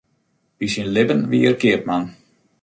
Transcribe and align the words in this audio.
By 0.57 0.65
syn 0.73 0.89
libben 0.95 1.21
wie 1.29 1.45
er 1.49 1.55
keapman. 1.61 2.03